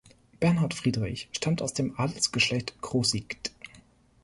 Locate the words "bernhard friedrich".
0.39-1.29